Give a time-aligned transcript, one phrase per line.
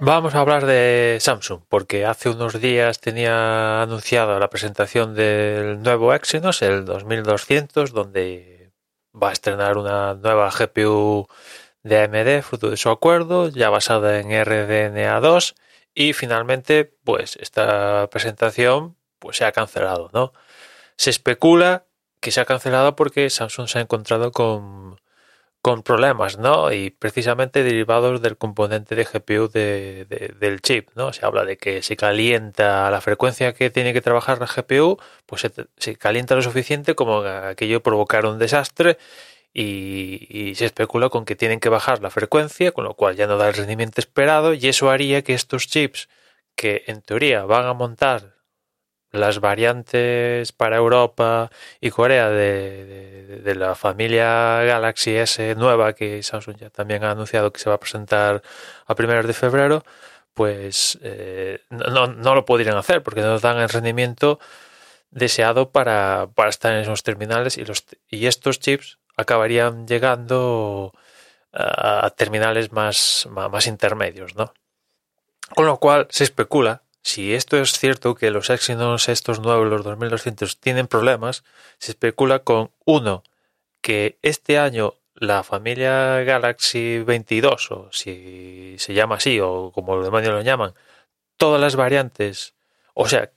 [0.00, 6.14] Vamos a hablar de Samsung, porque hace unos días tenía anunciada la presentación del nuevo
[6.14, 8.70] Exynos, el 2200, donde
[9.12, 11.26] va a estrenar una nueva GPU
[11.82, 15.56] de AMD, fruto de su acuerdo, ya basada en RDNA2,
[15.94, 20.32] y finalmente, pues esta presentación pues se ha cancelado, ¿no?
[20.96, 21.86] Se especula
[22.20, 25.00] que se ha cancelado porque Samsung se ha encontrado con
[25.62, 26.72] con problemas, ¿no?
[26.72, 30.06] Y precisamente derivados del componente de GPU de,
[30.38, 31.12] del chip, ¿no?
[31.12, 35.46] Se habla de que se calienta la frecuencia que tiene que trabajar la GPU, pues
[35.76, 38.98] se, calienta lo suficiente como aquello provocar un desastre
[39.52, 43.36] y, se especula con que tienen que bajar la frecuencia, con lo cual ya no
[43.36, 46.08] da el rendimiento esperado y eso haría que estos chips
[46.56, 48.37] que en teoría van a montar
[49.10, 56.56] las variantes para Europa y Corea de, de, la familia Galaxy S nueva que Samsung
[56.56, 58.42] ya también ha anunciado que se va a presentar
[58.86, 59.84] a primeros de febrero,
[60.34, 64.38] pues eh, no, no, lo podrían hacer porque no dan el rendimiento
[65.10, 70.92] deseado para, para estar en esos terminales y, los, y estos chips acabarían llegando
[71.52, 74.52] a, terminales más, más intermedios, ¿no?
[75.54, 79.84] Con lo cual se especula si esto es cierto que los Exynos estos nuevos, los
[79.84, 81.44] 2200, tienen problemas,
[81.78, 83.22] se especula con uno,
[83.80, 90.04] que este año la familia Galaxy 22, o si se llama así, o como los
[90.04, 90.74] demonios lo llaman,
[91.36, 92.54] todas las variantes,
[92.94, 93.30] o sea,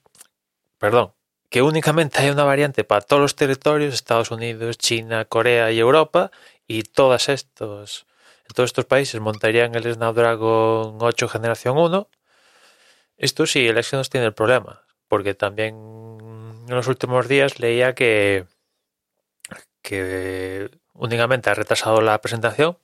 [0.78, 1.14] perdón,
[1.50, 6.32] que únicamente hay una variante para todos los territorios, Estados Unidos, China, Corea y Europa,
[6.68, 8.06] y todos estos,
[8.54, 12.08] todos estos países montarían el Snapdragon 8 generación 1,
[13.22, 18.46] esto sí, el Exynos tiene el problema, porque también en los últimos días leía que,
[19.84, 22.80] que únicamente ha retrasado la presentación,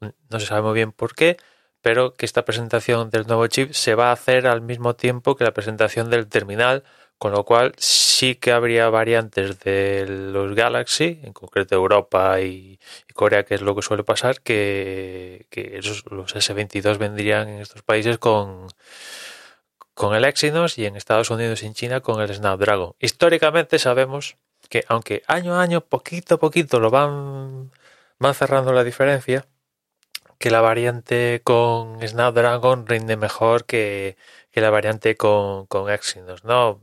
[0.00, 1.36] no se sabe muy bien por qué,
[1.82, 5.44] pero que esta presentación del nuevo chip se va a hacer al mismo tiempo que
[5.44, 6.82] la presentación del terminal,
[7.16, 12.80] con lo cual sí que habría variantes de los Galaxy, en concreto Europa y,
[13.14, 15.78] Corea, que es lo que suele pasar, que, que
[16.10, 18.66] los S22 vendrían en estos países con
[19.94, 22.94] con el Exynos y en Estados Unidos y en China con el Snapdragon.
[22.98, 24.36] Históricamente sabemos
[24.68, 27.70] que aunque año a año, poquito a poquito lo van,
[28.18, 29.46] van cerrando la diferencia,
[30.38, 34.16] que la variante con Snapdragon rinde mejor que,
[34.54, 36.80] la variante con, con Exynos, ¿no?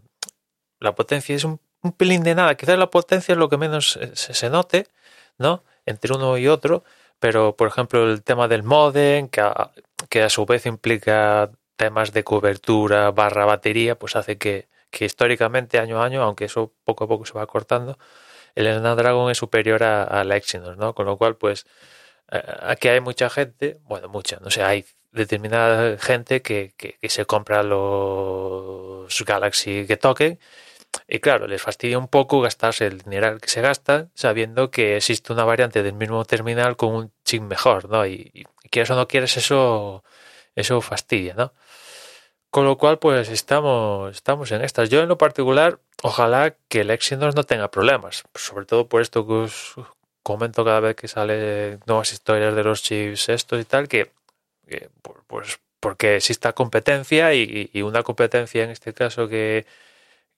[0.79, 1.59] La potencia es un,
[1.97, 4.87] pelín de nada, quizás la potencia es lo que menos se, note,
[5.37, 5.63] ¿no?
[5.85, 6.83] Entre uno y otro,
[7.19, 9.41] pero por ejemplo el tema del modem, que
[10.09, 14.67] que a su vez implica temas de cobertura barra batería, pues hace que,
[14.99, 17.97] históricamente año a año, aunque eso poco a poco se va cortando,
[18.55, 20.95] el Snapdragon es superior a, la Exynos, ¿no?
[20.95, 21.65] Con lo cual, pues
[22.31, 27.25] eh, aquí hay mucha gente, bueno, mucha, no sé, hay determinada gente que, que, se
[27.25, 30.39] compra los Galaxy que toquen
[31.07, 35.33] y claro, les fastidia un poco gastarse el dinero que se gasta sabiendo que existe
[35.33, 38.05] una variante del mismo terminal con un chip mejor, ¿no?
[38.05, 40.03] Y quieres o no quieres eso,
[40.57, 41.53] eso fastidia, ¿no?
[42.49, 44.89] Con lo cual, pues estamos, estamos en estas.
[44.89, 49.27] Yo en lo particular, ojalá que el Exynos no tenga problemas, sobre todo por esto
[49.27, 49.75] que os
[50.23, 54.11] comento cada vez que sale nuevas historias de los chips estos y tal, que,
[55.27, 59.65] pues porque exista competencia y, una competencia en este caso que,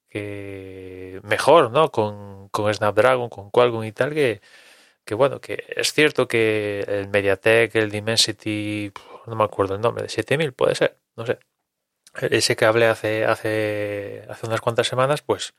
[0.10, 1.92] que mejor, ¿no?
[1.92, 4.42] Con, con Snapdragon, con Qualcomm y tal, que,
[5.10, 8.92] que bueno, que es cierto que el MediaTek, el Dimensity,
[9.26, 11.40] no me acuerdo el nombre, de 7000 puede ser, no sé
[12.22, 15.54] ese que hablé hace, hace, hace unas cuantas semanas, pues,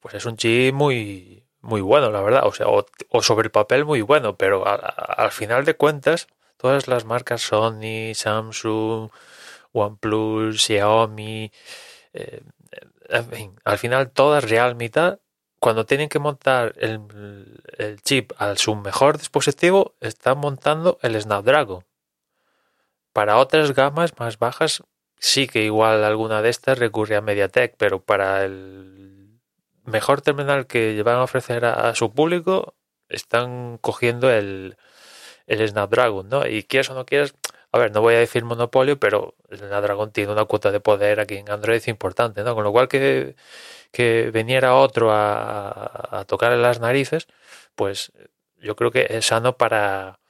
[0.00, 2.46] pues es un chip muy, muy bueno, la verdad.
[2.46, 7.04] O sea, o, sobre el papel muy bueno, pero al final de cuentas, todas las
[7.04, 9.10] marcas Sony, Samsung,
[9.72, 11.52] OnePlus, Xiaomi,
[12.12, 12.42] eh,
[13.64, 14.90] al final todas Realme
[15.58, 21.84] cuando tienen que montar el, chip a su mejor dispositivo, están montando el Snapdragon.
[23.12, 24.82] Para otras gamas más bajas
[25.18, 29.40] sí que igual alguna de estas recurre a MediaTek, pero para el
[29.84, 32.74] mejor terminal que van a ofrecer a, su público
[33.08, 34.76] están cogiendo el,
[35.46, 36.46] el Snapdragon, ¿no?
[36.46, 37.34] Y quieres o no quieres,
[37.76, 41.36] a ver, no voy a decir monopolio, pero Snapdragon tiene una cuota de poder aquí
[41.36, 42.54] en Android importante, ¿no?
[42.54, 43.36] Con lo cual que,
[43.92, 45.70] que viniera otro a,
[46.22, 47.28] a las narices,
[47.74, 48.12] pues
[48.58, 50.20] yo creo que es sano para,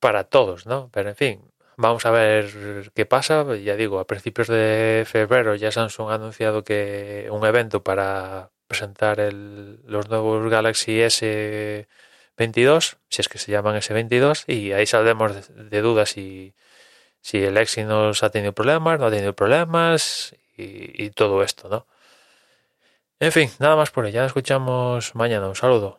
[0.00, 0.90] para todos, ¿no?
[0.92, 3.44] Pero en fin, Vamos a ver qué pasa.
[3.56, 9.20] Ya digo, a principios de febrero ya Samsung ha anunciado que un evento para presentar
[9.20, 11.00] el, los nuevos Galaxy
[12.36, 16.54] S22, si es que se llaman S22, y ahí saldremos de, dudas si,
[17.20, 21.86] si el Exynos ha tenido problemas, no ha tenido problemas y, todo esto, ¿no?
[23.20, 24.26] En fin, nada más por ella.
[24.26, 25.48] Escuchamos mañana.
[25.48, 25.98] Un saludo.